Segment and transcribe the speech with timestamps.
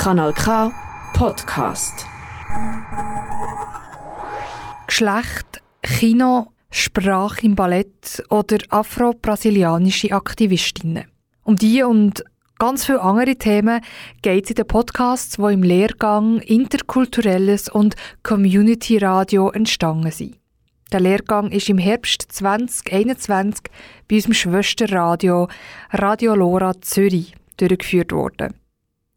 [0.00, 0.72] Kanal K
[1.12, 2.06] Podcast.
[4.86, 11.04] Geschlecht, Kino, Sprache im Ballett oder afro-brasilianische Aktivistinnen.
[11.44, 12.24] Um die und
[12.58, 13.82] ganz viele andere Themen
[14.22, 20.38] geht es in den Podcasts, die im Lehrgang Interkulturelles und Community Radio entstanden sind.
[20.92, 23.64] Der Lehrgang ist im Herbst 2021
[24.08, 25.48] bei unserem Schwesterradio
[25.92, 28.59] Radio Lora Zürich durchgeführt worden.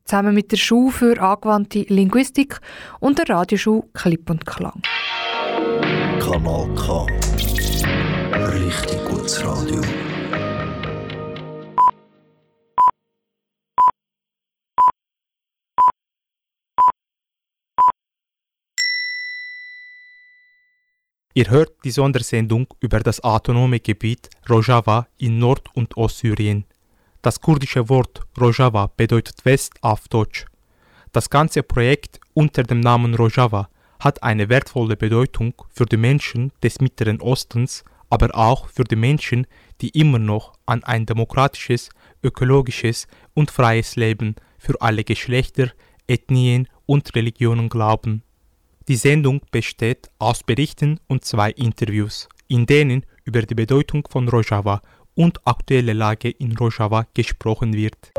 [0.06, 2.60] Zusammen mit der Schule für angewandte Linguistik
[3.00, 4.82] und der Radioschule Klipp und Klang.
[6.20, 7.08] Kanal K.
[8.54, 9.82] Richtig gutes Radio.
[21.36, 26.66] Ihr hört die Sondersendung über das autonome Gebiet Rojava in Nord- und Ostsyrien.
[27.24, 30.46] Das kurdische Wort Rojava bedeutet West auf Deutsch.
[31.14, 33.70] Das ganze Projekt unter dem Namen Rojava
[34.02, 39.48] hat eine wertvolle Bedeutung für die Menschen des Mittleren Ostens, aber auch für die Menschen,
[39.80, 45.72] die immer noch an ein demokratisches, ökologisches und freies Leben für alle Geschlechter,
[46.08, 48.24] Ethnien und Religionen glauben.
[48.90, 54.82] Die Sendung besteht aus Berichten und zwei Interviews, in denen über die Bedeutung von Rojava
[55.16, 58.12] und aktuelle Lage in Rojava gesprochen wird.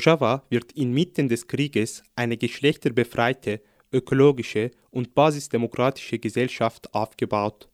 [0.00, 3.60] Rojava wird inmitten des Krieges eine geschlechterbefreite,
[3.92, 7.68] ökologische und basisdemokratische Gesellschaft aufgebaut.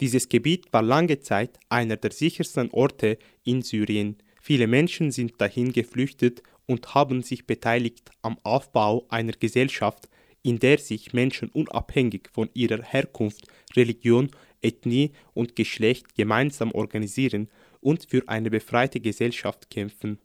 [0.00, 4.16] Dieses Gebiet war lange Zeit einer der sichersten Orte in Syrien.
[4.40, 10.08] Viele Menschen sind dahin geflüchtet und haben sich beteiligt am Aufbau einer Gesellschaft,
[10.42, 14.30] in der sich Menschen unabhängig von ihrer Herkunft, Religion,
[14.62, 17.48] Ethnie und Geschlecht gemeinsam organisieren
[17.80, 20.18] und für eine befreite Gesellschaft kämpfen.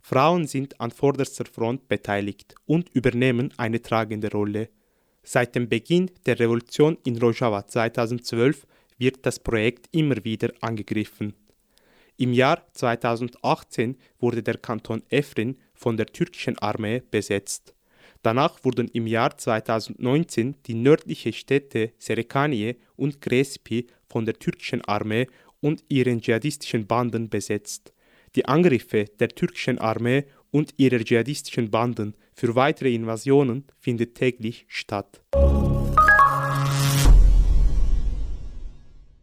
[0.00, 4.70] Frauen sind an vorderster Front beteiligt und übernehmen eine tragende Rolle.
[5.22, 8.66] Seit dem Beginn der Revolution in Rojava 2012
[8.96, 11.34] wird das Projekt immer wieder angegriffen.
[12.16, 17.74] Im Jahr 2018 wurde der Kanton Efrin von der türkischen Armee besetzt.
[18.22, 25.28] Danach wurden im Jahr 2019 die nördlichen Städte Serekaniye und Crespi von der türkischen Armee
[25.60, 27.92] und ihren dschihadistischen Banden besetzt.
[28.38, 35.20] Die Angriffe der türkischen Armee und ihrer dschihadistischen Banden für weitere Invasionen finden täglich statt.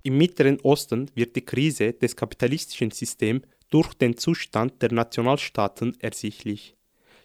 [0.04, 6.76] Im Mittleren Osten wird die Krise des kapitalistischen Systems durch den Zustand der Nationalstaaten ersichtlich.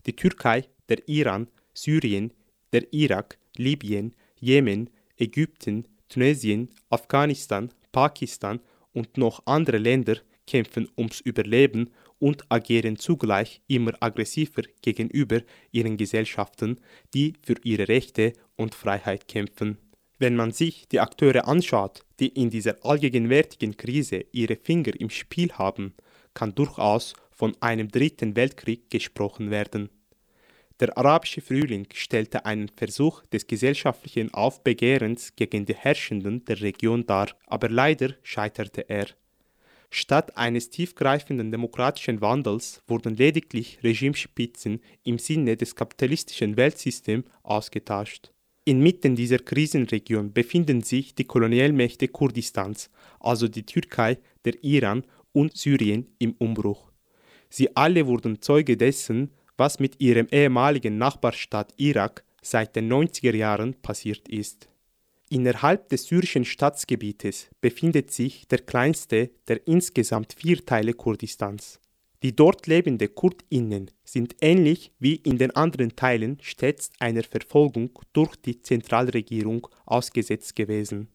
[0.07, 2.33] Die Türkei, der Iran, Syrien,
[2.73, 8.61] der Irak, Libyen, Jemen, Ägypten, Tunesien, Afghanistan, Pakistan
[8.93, 10.19] und noch andere Länder
[10.51, 16.81] kämpfen ums Überleben und agieren zugleich immer aggressiver gegenüber ihren Gesellschaften,
[17.15, 19.79] die für ihre Rechte und Freiheit kämpfen.
[20.19, 25.53] Wenn man sich die Akteure anschaut, die in dieser allgegenwärtigen Krise ihre Finger im Spiel
[25.53, 25.95] haben,
[26.35, 29.89] kann durchaus von einem dritten Weltkrieg gesprochen werden.
[30.81, 37.29] Der arabische Frühling stellte einen Versuch des gesellschaftlichen Aufbegehrens gegen die Herrschenden der Region dar,
[37.47, 39.07] aber leider scheiterte er.
[39.93, 48.31] Statt eines tiefgreifenden demokratischen Wandels wurden lediglich Regimespitzen im Sinne des kapitalistischen Weltsystems ausgetauscht.
[48.65, 52.89] Inmitten dieser Krisenregion befinden sich die Kolonialmächte Kurdistans,
[53.19, 56.93] also die Türkei, der Iran und Syrien im Umbruch.
[57.49, 63.75] Sie alle wurden Zeuge dessen, was mit ihrem ehemaligen Nachbarstaat Irak seit den 90er Jahren
[63.75, 64.70] passiert ist.
[65.33, 71.79] Innerhalb des syrischen Staatsgebietes befindet sich der kleinste der insgesamt vier Teile Kurdistans.
[72.25, 78.35] Die dort lebenden Kurdinnen sind ähnlich wie in den anderen Teilen stets einer Verfolgung durch
[78.45, 81.07] die Zentralregierung ausgesetzt gewesen.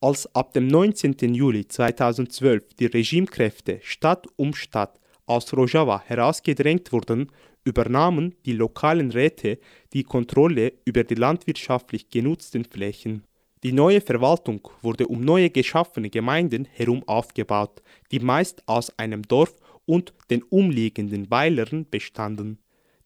[0.00, 1.34] Als ab dem 19.
[1.34, 7.30] Juli 2012 die Regimekräfte Stadt um Stadt aus Rojava herausgedrängt wurden,
[7.64, 9.58] übernahmen die lokalen Räte
[9.92, 13.24] die Kontrolle über die landwirtschaftlich genutzten Flächen.
[13.62, 19.54] Die neue Verwaltung wurde um neue geschaffene Gemeinden herum aufgebaut, die meist aus einem Dorf
[19.84, 22.58] und den umliegenden Weilern bestanden.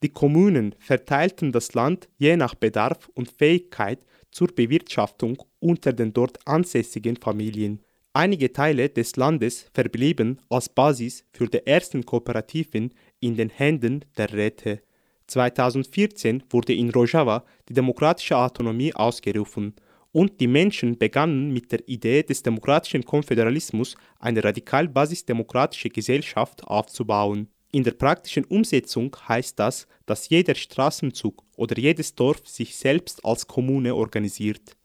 [0.03, 3.99] Die Kommunen verteilten das Land je nach Bedarf und Fähigkeit
[4.31, 7.81] zur Bewirtschaftung unter den dort ansässigen Familien.
[8.17, 14.33] Einige Teile des Landes verblieben als Basis für die ersten Kooperativen in den Händen der
[14.33, 14.83] Räte.
[15.27, 19.75] 2014 wurde in Rojava die demokratische Autonomie ausgerufen
[20.13, 27.49] und die Menschen begannen mit der Idee des demokratischen Konföderalismus eine radikal basisdemokratische Gesellschaft aufzubauen.
[27.73, 33.49] In der praktischen Umsetzung heißt das, dass jeder Straßenzug oder jedes Dorf sich selbst als
[33.49, 34.77] Kommune organisiert.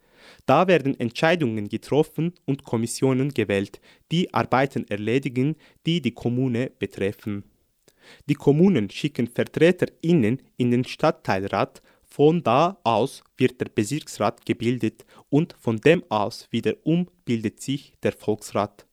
[0.49, 3.79] Da werden Entscheidungen getroffen und Kommissionen gewählt,
[4.11, 5.55] die Arbeiten erledigen,
[5.85, 7.43] die die Kommune betreffen.
[8.27, 15.53] Die Kommunen schicken VertreterInnen in den Stadtteilrat, von da aus wird der Bezirksrat gebildet und
[15.59, 18.87] von dem aus wiederum bildet sich der Volksrat.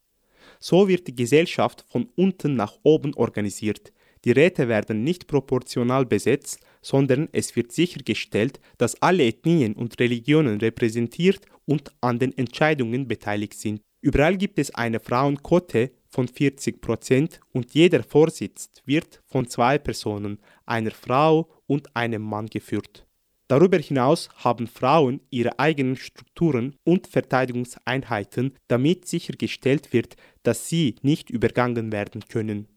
[0.61, 3.95] So wird die Gesellschaft von unten nach oben organisiert.
[4.27, 10.61] Die Räte werden nicht proportional besetzt, sondern es wird sichergestellt, dass alle Ethnien und Religionen
[10.61, 13.81] repräsentiert und an den Entscheidungen beteiligt sind.
[14.01, 20.39] Überall gibt es eine Frauenquote von 40 Prozent und jeder Vorsitz wird von zwei Personen,
[20.65, 23.05] einer Frau und einem Mann geführt.
[23.49, 31.31] Darüber hinaus haben Frauen ihre eigenen Strukturen und Verteidigungseinheiten, damit sichergestellt wird, dass sie nicht
[31.31, 32.69] übergangen werden können.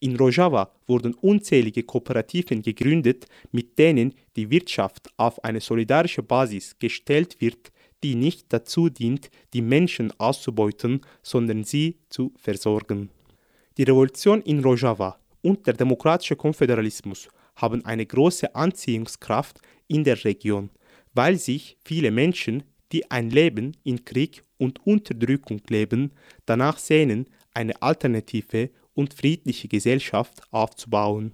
[0.00, 7.40] In Rojava wurden unzählige Kooperativen gegründet, mit denen die Wirtschaft auf eine solidarische Basis gestellt
[7.40, 7.70] wird,
[8.02, 13.10] die nicht dazu dient, die Menschen auszubeuten, sondern sie zu versorgen.
[13.76, 20.70] Die Revolution in Rojava und der demokratische Konföderalismus haben eine große Anziehungskraft in der Region,
[21.14, 22.62] weil sich viele Menschen,
[22.92, 26.12] die ein Leben in Krieg und Unterdrückung leben,
[26.46, 31.32] danach sehnen, eine alternative und friedliche Gesellschaft aufzubauen.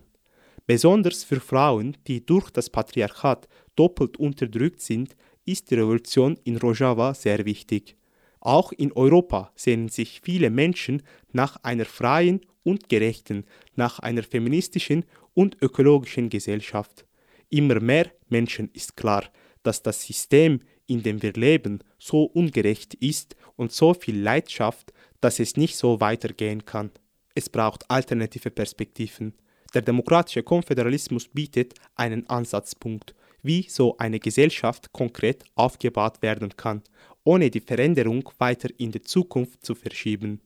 [0.66, 7.12] Besonders für Frauen, die durch das Patriarchat doppelt unterdrückt sind, ist die Revolution in Rojava
[7.14, 7.96] sehr wichtig.
[8.40, 13.44] Auch in Europa sehnen sich viele Menschen nach einer freien und gerechten,
[13.74, 15.04] nach einer feministischen
[15.34, 17.04] und ökologischen Gesellschaft.
[17.48, 19.24] Immer mehr Menschen ist klar,
[19.62, 24.92] dass das System, in dem wir leben, so ungerecht ist und so viel Leid schafft,
[25.20, 26.90] dass es nicht so weitergehen kann.
[27.38, 29.34] Es braucht alternative Perspektiven.
[29.74, 36.82] Der demokratische Konföderalismus bietet einen Ansatzpunkt, wie so eine Gesellschaft konkret aufgebaut werden kann,
[37.24, 40.40] ohne die Veränderung weiter in die Zukunft zu verschieben.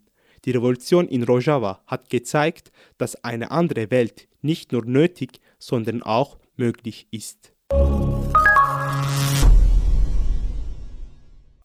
[0.44, 6.38] Die Revolution in Rojava hat gezeigt, dass eine andere Welt nicht nur nötig, sondern auch
[6.56, 7.52] möglich ist.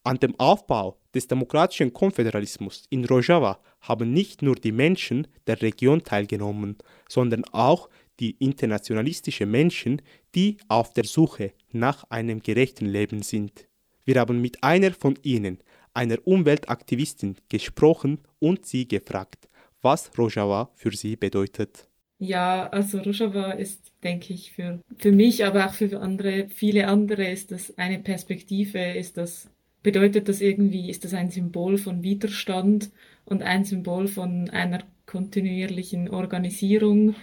[0.04, 6.04] An dem Aufbau des demokratischen Konföderalismus in Rojava haben nicht nur die Menschen der Region
[6.04, 10.02] teilgenommen, sondern auch die internationalistischen Menschen,
[10.36, 13.68] die auf der Suche nach einem gerechten Leben sind.
[14.04, 15.60] Wir haben mit einer von ihnen,
[15.94, 19.48] einer Umweltaktivistin, gesprochen und sie gefragt,
[19.82, 21.88] was Rojava für sie bedeutet.
[22.18, 27.30] Ja, also Rojava ist, denke ich, für, für mich, aber auch für andere, viele andere
[27.30, 29.50] ist das eine Perspektive, ist das
[29.86, 32.90] bedeutet das irgendwie, ist das ein Symbol von Widerstand
[33.24, 37.14] und ein Symbol von einer kontinuierlichen Organisierung,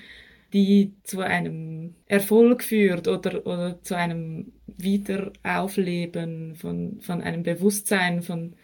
[0.53, 8.55] die zu einem Erfolg führt oder, oder zu einem Wiederaufleben von, von einem Bewusstsein, von,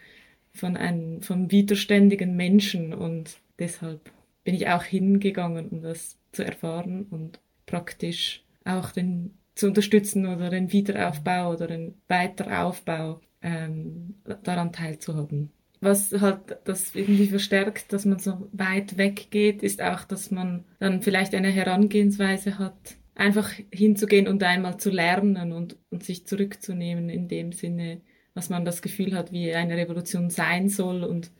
[0.53, 2.93] von einem vom widerständigen Menschen.
[2.93, 4.13] Und deshalb
[4.45, 10.49] bin ich auch hingegangen, um das zu erfahren und praktisch auch den zu unterstützen oder
[10.49, 15.51] den Wiederaufbau oder den Weiteraufbau ähm, daran teilzuhaben.
[15.81, 21.01] Was halt das irgendwie verstärkt, dass man so weit weggeht, ist auch, dass man dann
[21.01, 27.29] vielleicht eine Herangehensweise hat, einfach hinzugehen und einmal zu lernen und, und sich zurückzunehmen in
[27.29, 28.01] dem Sinne,
[28.33, 31.31] was man das Gefühl hat, wie eine Revolution sein soll und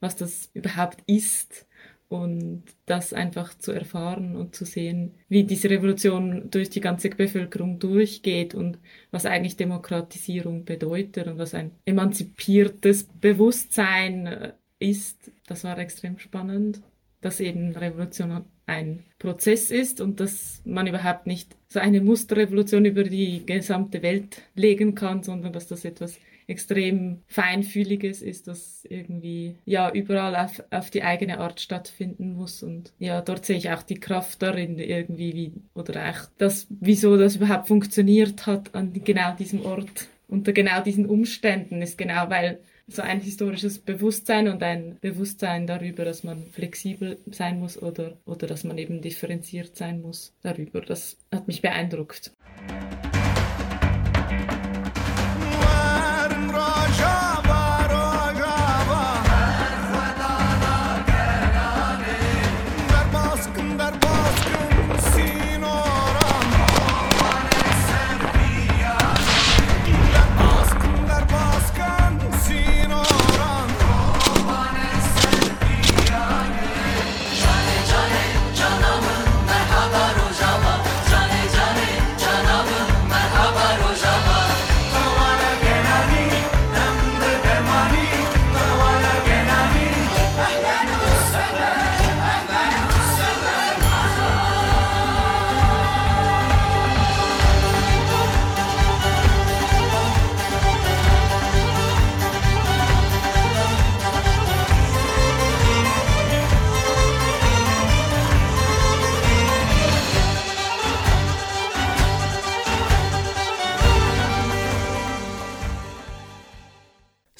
[0.00, 1.65] was das überhaupt ist
[2.08, 7.78] und das einfach zu erfahren und zu sehen, wie diese Revolution durch die ganze Bevölkerung
[7.78, 8.78] durchgeht und
[9.10, 15.32] was eigentlich Demokratisierung bedeutet und was ein emanzipiertes Bewusstsein äh, ist.
[15.46, 16.80] Das war extrem spannend,
[17.20, 23.04] dass eben Revolution ein Prozess ist und dass man überhaupt nicht so eine Musterrevolution über
[23.04, 29.90] die gesamte Welt legen kann, sondern dass das etwas extrem feinfühliges ist, das irgendwie ja
[29.90, 32.62] überall auf, auf die eigene Art stattfinden muss.
[32.62, 37.16] Und ja, dort sehe ich auch die Kraft darin, irgendwie, wie, oder auch das, wieso
[37.16, 42.60] das überhaupt funktioniert hat an genau diesem Ort, unter genau diesen Umständen, ist genau, weil
[42.88, 48.46] so ein historisches Bewusstsein und ein Bewusstsein darüber, dass man flexibel sein muss oder, oder
[48.46, 50.80] dass man eben differenziert sein muss darüber.
[50.80, 52.32] Das hat mich beeindruckt.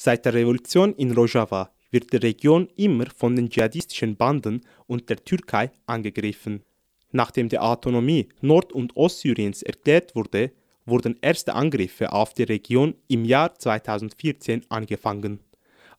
[0.07, 5.17] Seit der Revolution in Rojava wird die Region immer von den dschihadistischen Banden und der
[5.17, 6.63] Türkei angegriffen.
[7.11, 10.53] Nachdem die Autonomie Nord- und Ostsyriens erklärt wurde,
[10.85, 15.41] wurden erste Angriffe auf die Region im Jahr 2014 angefangen.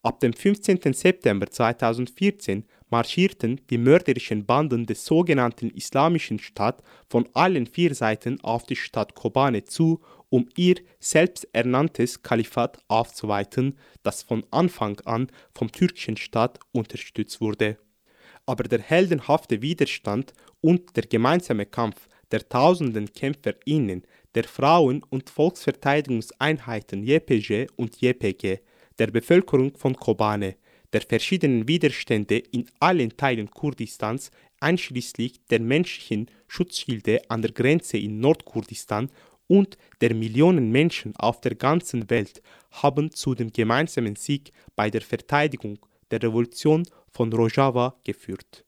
[0.02, 0.94] Ab dem 15.
[0.94, 8.64] September 2014 marschierten die mörderischen Banden des sogenannten Islamischen Staat von allen vier Seiten auf
[8.64, 10.00] die Stadt Kobane zu
[10.30, 17.78] um ihr selbsternanntes Kalifat aufzuweiten, das von Anfang an vom türkischen Staat unterstützt wurde.
[18.46, 24.02] Aber der heldenhafte Widerstand und der gemeinsame Kampf der tausenden KämpferInnen
[24.34, 28.58] der Frauen- und Volksverteidigungseinheiten JPG und JPG,
[28.98, 30.56] der Bevölkerung von Kobane,
[30.92, 34.30] der verschiedenen Widerstände in allen Teilen Kurdistans,
[34.60, 39.10] einschließlich der menschlichen Schutzschilde an der Grenze in Nordkurdistan
[39.48, 42.40] und der Millionen Menschen auf der ganzen Welt
[42.70, 45.78] haben zu dem gemeinsamen Sieg bei der Verteidigung
[46.10, 48.64] der Revolution von Rojava geführt.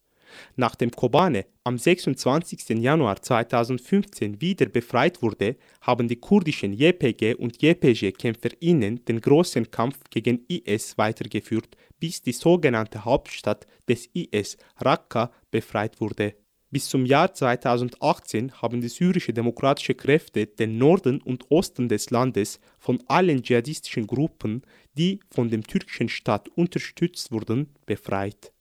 [0.56, 2.68] Nachdem Kobane am 26.
[2.80, 10.44] Januar 2015 wieder befreit wurde, haben die kurdischen JPG und JPG-KämpferInnen den großen Kampf gegen
[10.48, 16.34] IS weitergeführt, bis die sogenannte Hauptstadt des IS, Raqqa, befreit wurde.
[16.72, 22.60] Bis zum Jahr 2018 haben die syrische demokratische Kräfte den Norden und Osten des Landes
[22.78, 24.62] von allen dschihadistischen Gruppen,
[24.96, 28.52] die von dem türkischen Staat unterstützt wurden, befreit.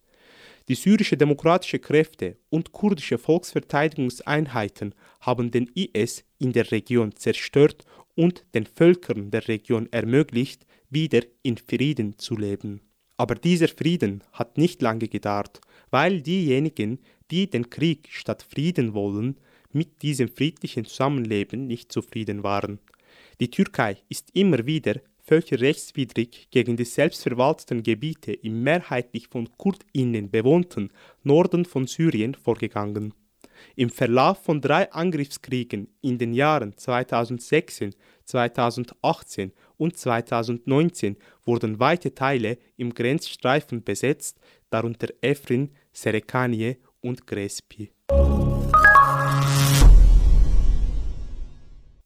[0.69, 7.85] Die syrische demokratische Kräfte und kurdische Volksverteidigungseinheiten haben den IS in der Region zerstört
[8.15, 12.81] und den Völkern der Region ermöglicht, wieder in Frieden zu leben.
[13.17, 15.59] Aber dieser Frieden hat nicht lange gedauert,
[15.91, 16.99] weil diejenigen,
[17.31, 19.38] die den Krieg statt Frieden wollen,
[19.71, 22.79] mit diesem friedlichen Zusammenleben nicht zufrieden waren.
[23.39, 24.95] Die Türkei ist immer wieder
[25.29, 30.89] völkerrechtswidrig gegen die selbstverwalteten Gebiete im mehrheitlich von KurdInnen bewohnten
[31.24, 33.13] Norden von Syrien vorgegangen.
[33.75, 37.93] Im Verlauf von drei Angriffskriegen in den Jahren 2016,
[38.25, 47.91] 2018 und 2019 wurden weite Teile im Grenzstreifen besetzt, darunter Efrin, Serekanie und Grespi.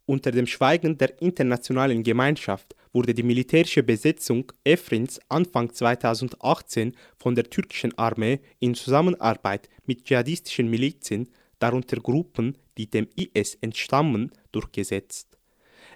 [0.06, 7.50] Unter dem Schweigen der internationalen Gemeinschaft wurde die militärische Besetzung Efrins Anfang 2018 von der
[7.50, 15.38] türkischen Armee in Zusammenarbeit mit dschihadistischen Milizen, darunter Gruppen, die dem IS entstammen, durchgesetzt.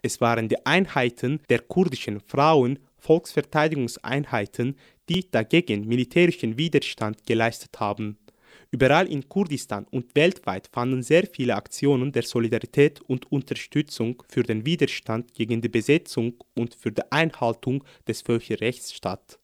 [0.01, 4.77] Es waren die Einheiten der kurdischen Frauen Volksverteidigungseinheiten,
[5.09, 8.17] die dagegen militärischen Widerstand geleistet haben.
[8.69, 14.65] Überall in Kurdistan und weltweit fanden sehr viele Aktionen der Solidarität und Unterstützung für den
[14.65, 19.39] Widerstand gegen die Besetzung und für die Einhaltung des Völkerrechts statt.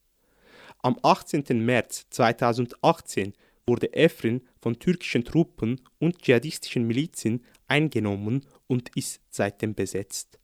[0.79, 1.43] Am 18.
[1.63, 3.33] März 2018
[3.65, 10.37] wurde Efrin von türkischen Truppen und dschihadistischen Milizen eingenommen und ist seitdem besetzt.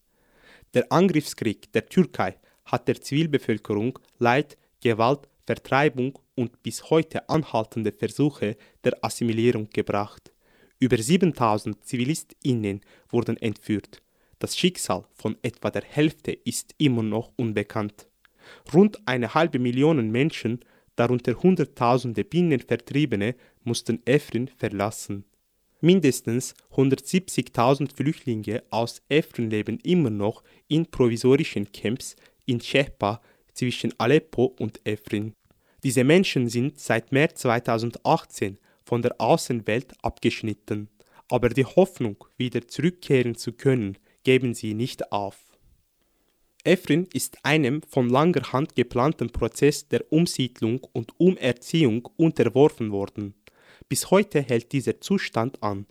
[0.72, 8.56] Der Angriffskrieg der Türkei hat der Zivilbevölkerung Leid, Gewalt, Vertreibung und bis heute anhaltende Versuche
[8.82, 10.32] der Assimilierung gebracht.
[10.78, 12.80] Über 7000 ZivilistInnen
[13.10, 14.00] wurden entführt.
[14.38, 18.08] Das Schicksal von etwa der Hälfte ist immer noch unbekannt.
[18.72, 20.60] Rund eine halbe Million Menschen,
[20.96, 25.24] darunter Hunderttausende Binnenvertriebene, mussten Efrin verlassen.
[25.82, 32.16] Mindestens 170.000 Flüchtlinge aus Efrin leben immer noch in provisorischen Camps
[32.46, 33.20] in Shehpa
[33.52, 35.34] zwischen Aleppo und Efrin.
[35.82, 40.88] Diese Menschen sind seit März 2018 von der Außenwelt abgeschnitten,
[41.28, 45.38] aber die Hoffnung, wieder zurückkehren zu können, geben sie nicht auf.
[46.64, 53.34] Efrin ist einem von langer Hand geplanten Prozess der Umsiedlung und Umerziehung unterworfen worden.
[53.88, 55.86] Bis heute hält dieser Zustand an.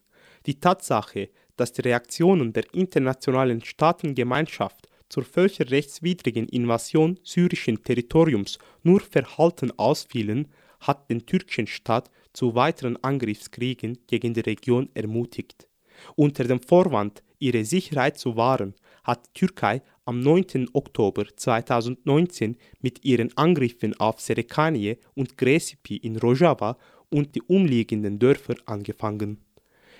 [0.45, 9.71] Die Tatsache, dass die Reaktionen der internationalen Staatengemeinschaft zur völkerrechtswidrigen Invasion syrischen Territoriums nur verhalten
[9.77, 10.47] ausfielen,
[10.79, 15.67] hat den türkischen Staat zu weiteren Angriffskriegen gegen die Region ermutigt.
[16.15, 20.69] Unter dem Vorwand, ihre Sicherheit zu wahren, hat die Türkei am 9.
[20.73, 26.77] Oktober 2019 mit ihren Angriffen auf Serekanie und Gresipi in Rojava
[27.09, 29.43] und die umliegenden Dörfer angefangen.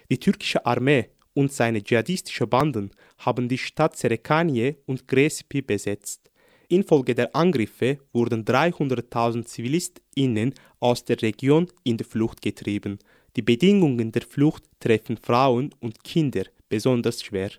[0.09, 6.29] Die türkische Armee und seine dschihadistische Banden haben die Stadt Serekanie und Grespi besetzt.
[6.67, 12.99] Infolge der Angriffe wurden 300.000 ZivilistInnen aus der Region in die Flucht getrieben.
[13.37, 17.51] Die Bedingungen der Flucht treffen Frauen und Kinder besonders schwer.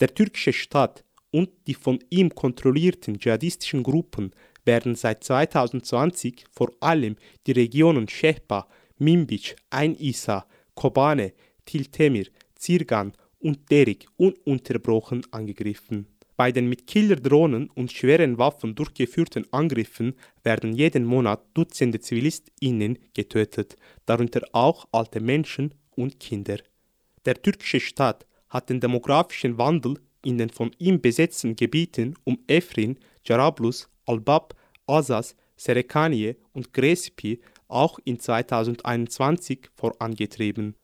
[0.00, 4.32] Der türkische Staat und die von ihm kontrollierten dschihadistischen Gruppen
[4.64, 7.14] werden seit 2020 vor allem
[7.46, 8.66] die Regionen Shehpa,
[9.00, 11.32] Minbic, Ein Isa, Kobane,
[11.64, 16.06] Tiltemir, Zirgan und Derik ununterbrochen angegriffen.
[16.36, 23.76] Bei den mit Killerdrohnen und schweren Waffen durchgeführten Angriffen werden jeden Monat Dutzende ZivilistInnen getötet,
[24.04, 26.58] darunter auch alte Menschen und Kinder.
[27.24, 32.98] Der türkische Staat hat den demografischen Wandel in den von ihm besetzten Gebieten um Efrin,
[33.24, 34.54] Jarablus, Albab,
[34.86, 40.76] Asas, Serekanie und Grespi auch in 2021 vorangetrieben.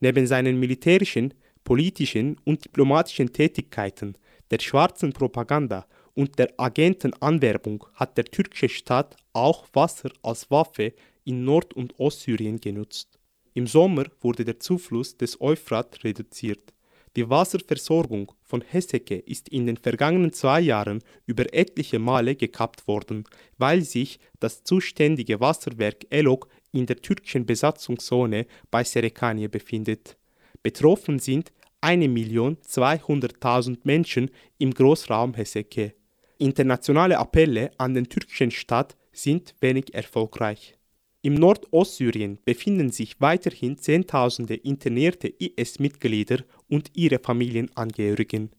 [0.00, 4.16] Neben seinen militärischen, politischen und diplomatischen Tätigkeiten,
[4.50, 11.44] der schwarzen Propaganda und der Agentenanwerbung hat der türkische Staat auch Wasser als Waffe in
[11.44, 13.18] Nord- und Ostsyrien genutzt.
[13.54, 16.72] Im Sommer wurde der Zufluss des Euphrat reduziert.
[17.16, 23.24] Die Wasserversorgung von Heseke ist in den vergangenen zwei Jahren über etliche Male gekappt worden,
[23.56, 30.16] weil sich das zuständige Wasserwerk Elok in der türkischen Besatzungszone bei Serekanie befindet.
[30.62, 35.94] Betroffen sind 1.200.000 Menschen im Großraum Heseke.
[36.38, 40.74] Internationale Appelle an den türkischen Staat sind wenig erfolgreich.
[41.20, 48.50] Im Nordostsyrien befinden sich weiterhin Zehntausende internierte IS-Mitglieder und ihre Familienangehörigen.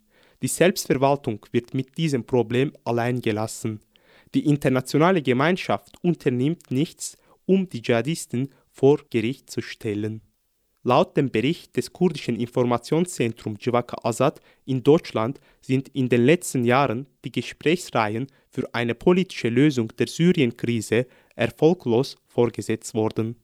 [0.41, 3.82] Die Selbstverwaltung wird mit diesem Problem allein gelassen.
[4.34, 10.22] Die internationale Gemeinschaft unternimmt nichts, um die Dschihadisten vor Gericht zu stellen.
[10.84, 17.06] Laut dem Bericht des kurdischen Informationszentrums Civaka Azad in Deutschland sind in den letzten Jahren
[17.26, 23.36] die Gesprächsreihen für eine politische Lösung der Syrien-Krise erfolglos vorgesetzt worden.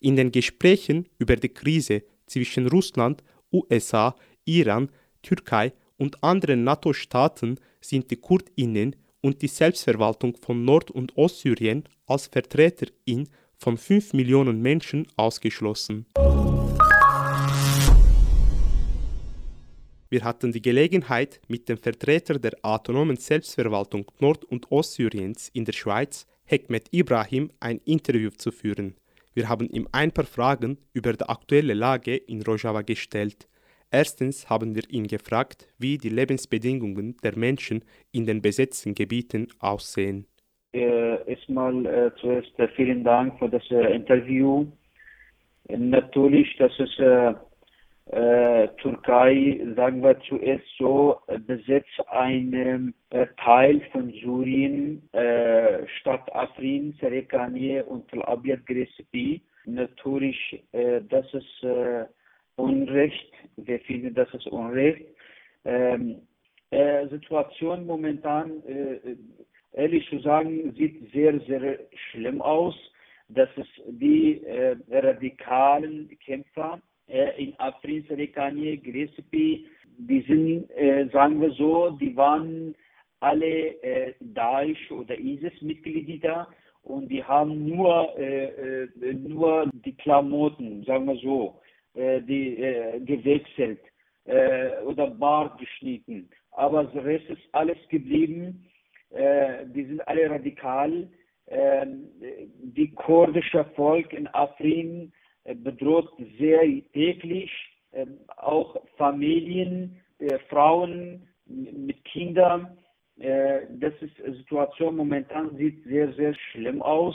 [0.00, 3.22] In den Gesprächen über die Krise zwischen Russland,
[3.54, 4.14] USA,
[4.44, 4.90] Iran,
[5.22, 12.26] Türkei und anderen NATO-Staaten sind die Kurdinnen und die Selbstverwaltung von Nord- und Ostsyrien als
[12.26, 16.06] Vertreterin von 5 Millionen Menschen ausgeschlossen.
[20.10, 25.72] Wir hatten die Gelegenheit, mit dem Vertreter der autonomen Selbstverwaltung Nord- und Ostsyriens in der
[25.72, 28.94] Schweiz, Hekmet Ibrahim, ein Interview zu führen.
[29.34, 33.48] Wir haben ihm ein paar Fragen über die aktuelle Lage in Rojava gestellt.
[33.90, 40.26] Erstens haben wir ihn gefragt, wie die Lebensbedingungen der Menschen in den besetzten Gebieten aussehen.
[40.72, 44.66] Äh, erstmal äh, zuerst äh, vielen Dank für das äh, Interview.
[45.68, 46.98] Natürlich, das ist
[48.06, 56.94] äh, Türkei, sagen wir zuerst so, besetzt einen äh, Teil von Syrien, äh, Stadt Afrin,
[57.00, 59.40] Serekanie und Tel Abyad Gresipi.
[59.64, 62.04] Natürlich, äh, das ist äh,
[62.56, 63.32] Unrecht.
[63.56, 65.06] Wir finden, das ist Unrecht.
[65.64, 66.20] Ähm,
[66.70, 68.62] äh, Situation momentan,
[69.72, 71.78] ehrlich zu sagen, sieht sehr, sehr
[72.10, 72.74] schlimm aus.
[73.28, 74.42] Das ist die
[74.90, 79.66] radikalen Kämpfer in Afrin, Serekanie, Gresipi,
[79.98, 82.74] die sind, äh, sagen wir so, die waren
[83.20, 86.48] alle äh, Daesh oder ISIS-Mitglieder
[86.82, 91.60] und die haben nur, äh, äh, nur die Klamotten, sagen wir so,
[91.94, 93.80] äh, die äh, gewechselt
[94.24, 96.28] äh, oder Bart geschnitten.
[96.52, 98.66] Aber der Rest ist alles geblieben.
[99.10, 101.08] Äh, die sind alle radikal.
[101.46, 101.86] Äh,
[102.62, 107.50] die kurdische Volk in Afrin äh, bedroht sehr täglich
[107.92, 112.76] äh, auch Familien, äh, Frauen mit Kindern.
[113.18, 117.14] Äh, das ist die Situation momentan sieht sehr, sehr schlimm aus.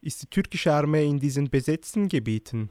[0.00, 2.70] Ist die türkische Armee in diesen besetzten Gebieten?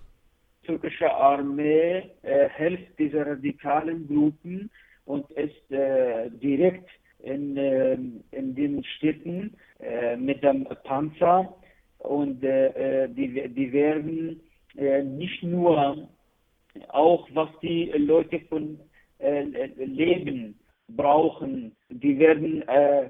[0.61, 4.69] Die türkische Armee äh, hilft diese radikalen Gruppen
[5.05, 7.93] und ist äh, direkt in, äh,
[8.31, 11.55] in den Städten äh, mit dem Panzer
[11.99, 16.09] und äh, äh, die, die werden äh, nicht nur
[16.89, 18.79] auch was die Leute von
[19.19, 19.43] äh,
[19.75, 23.09] Leben brauchen, die werden äh,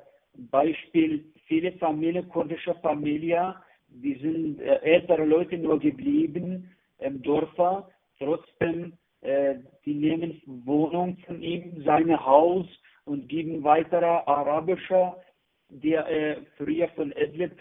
[0.50, 3.54] Beispiel viele Familien, kurdische Familien,
[3.90, 7.50] die sind äh, ältere Leute nur geblieben im Dorf,
[8.20, 12.68] trotzdem äh, die nehmen Wohnung von ihm, sein Haus
[13.06, 15.14] und geben weitere arabische,
[15.70, 17.54] die äh, früher von Idlib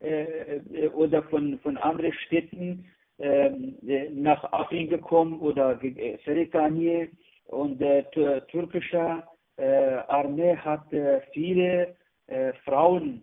[0.00, 7.08] äh, äh, oder von, von anderen Städten äh, nach Afrin gekommen oder äh, Serekanie
[7.46, 9.22] und die äh, türkische
[9.56, 9.64] äh,
[10.08, 13.22] Armee hat äh, viele äh, Frauen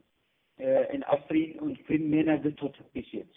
[0.56, 3.36] in Afrin und viele Männer getötet bis jetzt.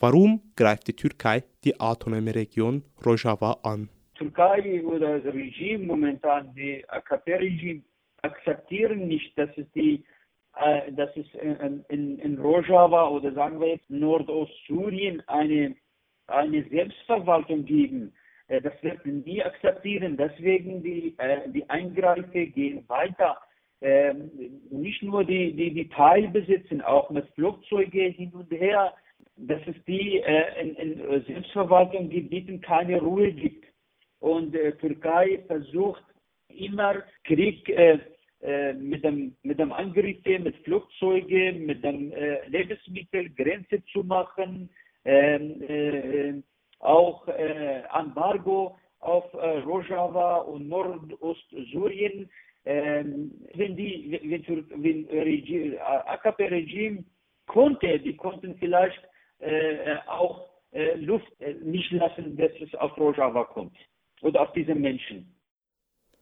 [0.00, 3.88] Warum greift die Türkei die autonome Region Rojava an?
[4.16, 7.82] Türkei oder das Regime momentan, die AKP-Regime,
[8.22, 10.04] akzeptieren nicht, dass es die
[10.56, 15.76] äh, dass es in, in, in Rojava oder sagen wir jetzt Nordostsyrien eine,
[16.28, 18.12] eine Selbstverwaltung geben.
[18.48, 20.16] Äh, das wird nie akzeptieren.
[20.16, 23.38] Deswegen die, äh, die Eingreife gehen weiter.
[23.82, 24.30] Ähm,
[24.70, 28.94] nicht nur die, die, die Teilbesitzen, auch mit Flugzeugen hin und her.
[29.36, 33.66] Dass es die äh, in, in Selbstverwaltungsgebieten keine Ruhe gibt.
[34.18, 36.02] Und Türkei versucht
[36.48, 37.68] immer Krieg
[38.78, 44.70] mit dem, mit dem Angriff, mit Flugzeugen, mit dem äh, Lebensmittelgrenze zu machen,
[46.80, 52.30] auch äh, Embargo auf äh, Rojava und Nordostsyrien.
[52.64, 54.44] Ähm, wenn die, wenn,
[54.82, 57.04] wenn Regime, AKP-Regime
[57.46, 59.00] konnte, die konnten vielleicht
[59.38, 63.76] äh, auch äh, Luft äh, nicht lassen, dass es auf Rojava kommt
[64.22, 65.32] oder auf diese Menschen.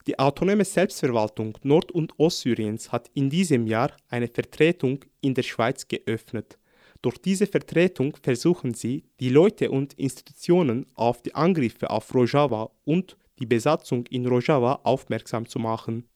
[0.06, 5.88] Die autonome Selbstverwaltung Nord- und Ostsyriens hat in diesem Jahr eine Vertretung in der Schweiz
[5.88, 6.58] geöffnet.
[7.04, 13.18] Durch diese Vertretung versuchen sie, die Leute und Institutionen auf die Angriffe auf Rojava und
[13.38, 16.08] die Besatzung in Rojava aufmerksam zu machen.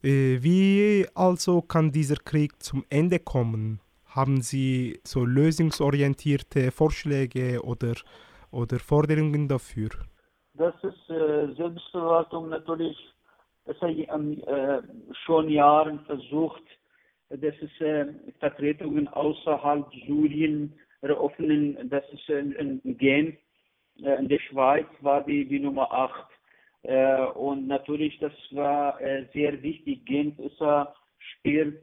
[0.00, 3.80] Äh, wie also kann dieser Krieg zum Ende kommen?
[4.06, 7.94] Haben Sie so lösungsorientierte Vorschläge oder,
[8.52, 9.90] oder Forderungen dafür?
[10.54, 12.96] Das ist äh, Selbstverwaltung natürlich,
[13.64, 14.82] das hat äh,
[15.24, 16.62] schon Jahren versucht,
[17.30, 18.06] dass es äh,
[18.38, 23.36] Vertretungen außerhalb Syrien eröffnen, das ist in, Genf,
[24.02, 26.30] äh, in der Schweiz war die, die Nummer 8.
[26.82, 30.04] Äh, und natürlich, das war äh, sehr wichtig.
[30.06, 30.62] Genf ist,
[31.38, 31.82] spielt,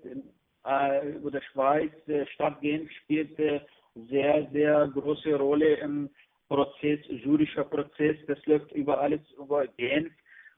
[1.23, 1.91] oder Schweiz,
[2.33, 6.09] Stadt Genf spielt sehr, sehr große Rolle im
[6.47, 8.17] Prozess, syrischer Prozess.
[8.25, 10.11] Das läuft über alles über Genf.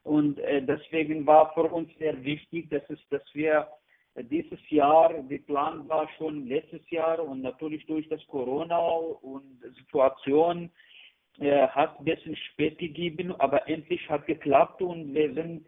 [0.03, 3.67] Und deswegen war für uns sehr wichtig, dass, es, dass wir
[4.23, 10.69] dieses Jahr, der Plan war schon letztes Jahr und natürlich durch das Corona und Situation
[11.39, 15.65] äh, hat ein bisschen spät gegeben, aber endlich hat geklappt und wir sind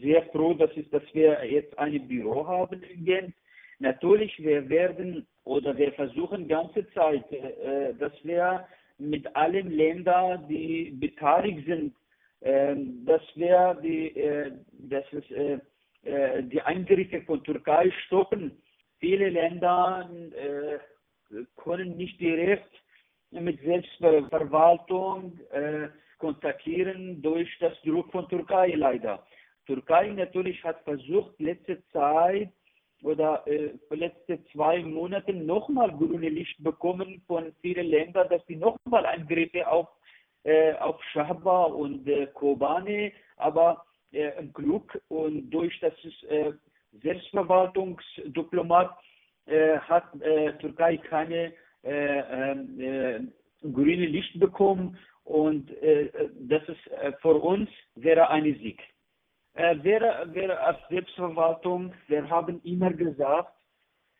[0.00, 3.34] sehr froh, dass, es, dass wir jetzt ein Büro haben in Genf.
[3.80, 8.66] Natürlich, wir werden oder wir versuchen ganze Zeit, äh, dass wir
[8.98, 11.94] mit allen Ländern, die beteiligt sind,
[12.40, 15.60] äh, dass wir die, äh, dass es,
[16.04, 18.62] äh, äh, die Eingriffe von Türkei stoppen.
[18.98, 20.78] Viele Länder äh,
[21.56, 22.70] können nicht direkt
[23.30, 25.38] mit Selbstverwaltung
[26.18, 29.24] kontaktieren durch das Druck von Türkei leider.
[29.66, 32.50] Türkei natürlich hat versucht, letzte Zeit
[33.02, 39.06] oder äh, letzte zwei Monate nochmal grüne Licht bekommen von vielen Ländern, dass sie nochmal
[39.06, 39.88] Angriffe auf,
[40.42, 45.94] äh, auf Shahba und äh, Kobane, aber äh, Glück und durch das
[46.28, 46.52] äh,
[47.02, 48.96] Selbstverwaltungsdiplomat
[49.46, 53.20] äh, hat äh, Türkei keine äh, äh,
[53.62, 58.80] grüne Licht bekommen und das ist für uns wäre ein Sieg.
[59.54, 63.52] Wir, wir als Selbstverwaltung, wir haben immer gesagt,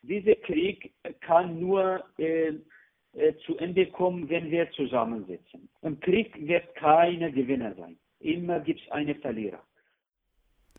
[0.03, 2.05] dieser Krieg kann nur
[3.45, 5.67] zu Ende kommen, wenn wir zusammensitzen.
[5.81, 7.97] Im Krieg wird keiner Gewinner sein.
[8.19, 9.61] Immer gibt es einen Verlierer.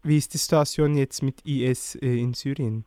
[0.05, 2.85] Wie ist die Situation jetzt mit IS äh, in Syrien?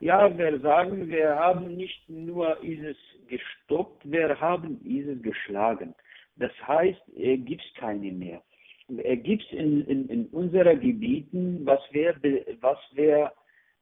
[0.00, 2.96] Ja, wir sagen, wir haben nicht nur ISIS
[3.28, 5.94] gestoppt, wir haben ISIS geschlagen.
[6.36, 8.42] Das heißt, es gibt keine mehr.
[8.88, 12.14] Es gibt in, in, in unseren Gebieten, was wir,
[12.60, 13.32] was wir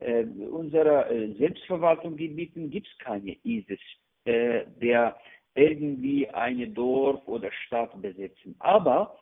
[0.00, 3.80] äh, unserer äh, Selbstverwaltung gebieten, gibt es keine ISIS,
[4.24, 5.16] äh, der
[5.54, 8.56] irgendwie eine Dorf oder Stadt besetzen.
[8.58, 9.16] Aber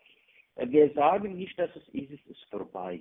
[0.56, 3.00] wir sagen nicht, dass es ISIS ist vorbei.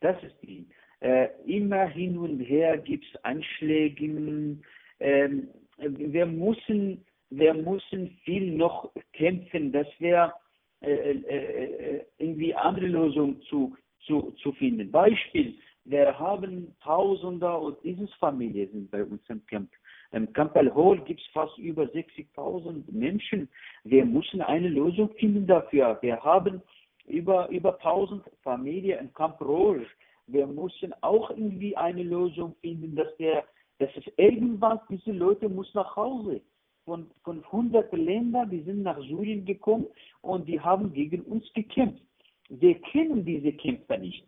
[0.00, 0.66] Das ist die.
[1.00, 4.58] Äh, immer hin und her gibt es Anschläge.
[5.00, 10.32] Ähm, wir müssen wir müssen viel noch kämpfen, dass wir
[10.80, 14.90] äh, äh, äh, irgendwie andere Lösungen zu, zu, zu finden.
[14.90, 15.54] Beispiel,
[15.84, 19.70] wir haben Tausender und ISIS-Familien sind bei uns im Camp.
[20.12, 23.48] Im Camp Al-Hol gibt es fast über 60.000 Menschen.
[23.82, 25.98] Wir müssen eine Lösung finden dafür.
[26.02, 26.62] Wir haben
[27.06, 29.86] über, über 1000 Familien im Camp Rouge.
[30.26, 33.44] Wir müssen auch irgendwie eine Lösung finden, dass wir,
[33.78, 36.40] dass es irgendwann diese Leute muss nach Hause
[36.84, 39.86] von, von hunderten Ländern, die sind nach Syrien gekommen
[40.22, 42.02] und die haben gegen uns gekämpft.
[42.48, 44.26] Wir kennen diese Kämpfer nicht.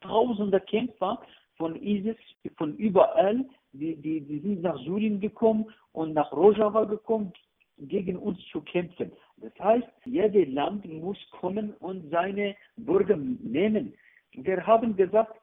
[0.00, 1.20] Tausende Kämpfer
[1.56, 2.16] von ISIS,
[2.56, 7.32] von überall, die, die, die sind nach Syrien gekommen und nach Rojava gekommen,
[7.78, 9.12] gegen uns zu kämpfen.
[9.38, 13.94] Das heißt, jedes Land muss kommen und seine Bürger nehmen.
[14.32, 15.36] Wir haben gesagt,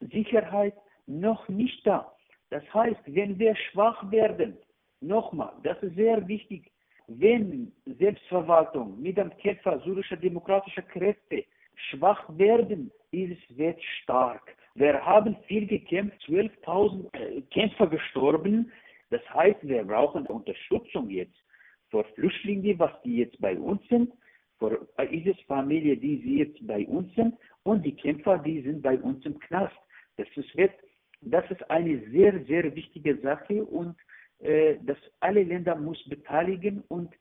[0.00, 0.74] Sicherheit
[1.06, 2.12] noch nicht da.
[2.50, 4.56] Das heißt, wenn wir schwach werden,
[5.02, 6.70] Nochmal, das ist sehr wichtig.
[7.08, 11.44] Wenn Selbstverwaltung mit dem Kämpfer syrischer demokratischer Kräfte
[11.90, 14.56] schwach werden, ist es wird stark.
[14.76, 18.70] Wir haben viel gekämpft, 12.000 äh, Kämpfer gestorben.
[19.10, 21.41] Das heißt, wir brauchen Unterstützung jetzt
[21.92, 24.10] für Flüchtlinge, was die jetzt bei uns sind,
[24.58, 29.24] für ISIS-Familie, die sie jetzt bei uns sind, und die Kämpfer, die sind bei uns
[29.26, 29.76] im Knast.
[30.16, 30.72] Das ist, wird,
[31.20, 33.94] das ist eine sehr, sehr wichtige Sache und
[34.38, 37.12] äh, dass alle Länder muss beteiligen und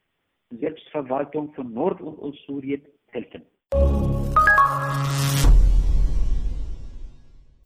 [0.50, 3.44] Selbstverwaltung von Nord- und Ostsyrien helfen.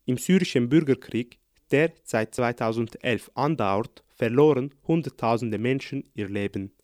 [0.05, 1.39] Im syrischen Bürgerkrieg,
[1.71, 6.74] der seit 2011 andauert, verloren Hunderttausende Menschen ihr Leben.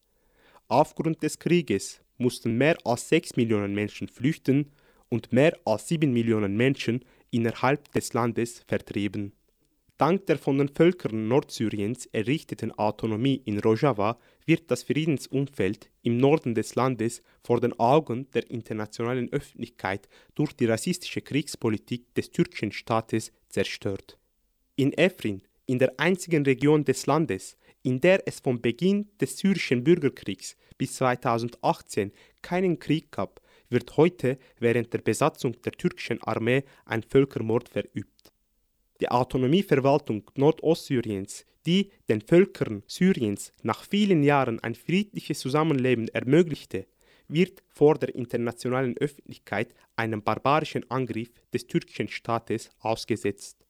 [0.72, 4.72] Aufgrund des Krieges mussten mehr als 6 Millionen Menschen flüchten
[5.10, 9.34] und mehr als 7 Millionen Menschen innerhalb des Landes vertrieben.
[9.98, 16.56] Dank der von den Völkern Nordsyriens errichteten Autonomie in Rojava wird das Friedensumfeld im Norden
[16.56, 23.34] des Landes vor den Augen der internationalen Öffentlichkeit durch die rassistische Kriegspolitik des türkischen Staates
[23.50, 24.18] zerstört.
[24.78, 29.84] In Efrin, in der einzigen Region des Landes, in der es vom Beginn des syrischen
[29.84, 37.04] Bürgerkriegs bis 2018 keinen Krieg gab, wird heute während der Besatzung der türkischen Armee ein
[37.04, 38.32] Völkermord verübt.
[39.00, 46.86] Die Autonomieverwaltung Nordostsyriens, die den Völkern Syriens nach vielen Jahren ein friedliches Zusammenleben ermöglichte,
[47.28, 53.66] wird vor der internationalen Öffentlichkeit einem barbarischen Angriff des türkischen Staates ausgesetzt.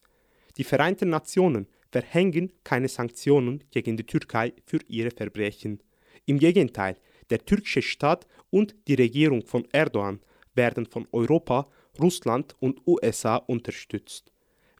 [0.56, 5.80] Die Vereinten Nationen verhängen keine Sanktionen gegen die Türkei für ihre Verbrechen.
[6.26, 6.96] Im Gegenteil,
[7.30, 10.20] der türkische Staat und die Regierung von Erdogan
[10.54, 11.68] werden von Europa,
[12.00, 14.32] Russland und USA unterstützt.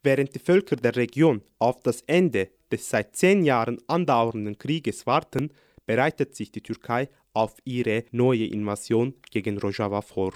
[0.03, 5.53] Während die Völker der Region auf das Ende des seit zehn Jahren andauernden Krieges warten,
[5.87, 10.33] bereitet sich die Türkei auf ihre neue Invasion gegen Rojava vor.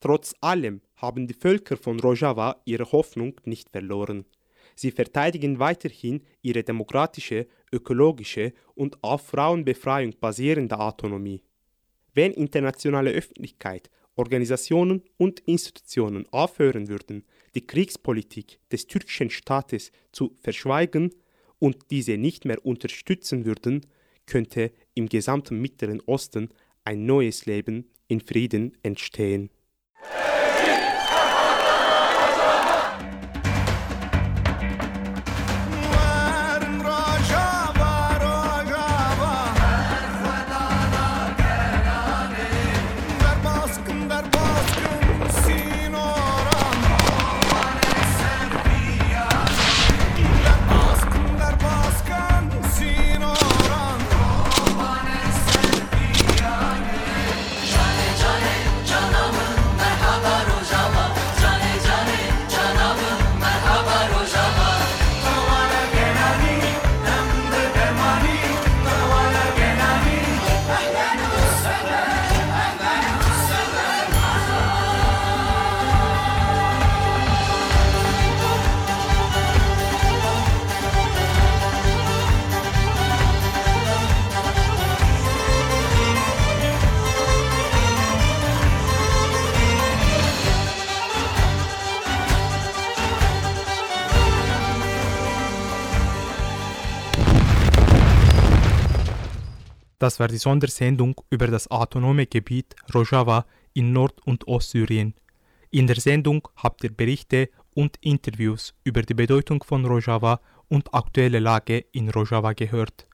[0.00, 4.24] Trotz allem haben die Völker von Rojava ihre Hoffnung nicht verloren.
[4.76, 11.42] Sie verteidigen weiterhin ihre demokratische, ökologische und auf Frauenbefreiung basierende Autonomie.
[12.12, 21.10] Wenn internationale Öffentlichkeit, Organisationen und Institutionen aufhören würden, die Kriegspolitik des türkischen Staates zu verschweigen
[21.58, 23.86] und diese nicht mehr unterstützen würden,
[24.26, 26.50] könnte im gesamten Mittleren Osten
[26.84, 29.50] ein neues Leben in Frieden entstehen.
[100.06, 105.14] Das war die Sondersendung über das autonome Gebiet Rojava in Nord- und Ostsyrien.
[105.72, 110.38] In der Sendung habt ihr Berichte und Interviews über die Bedeutung von Rojava
[110.68, 113.08] und aktuelle Lage in Rojava gehört.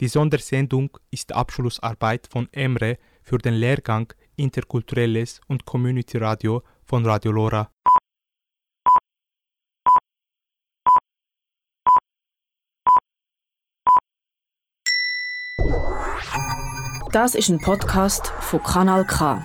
[0.00, 7.32] Die Sondersendung ist Abschlussarbeit von Emre für den Lehrgang Interkulturelles und Community Radio von Radio
[7.32, 7.70] Lora.
[17.14, 19.40] Das ist ein Podcast von Kanal K.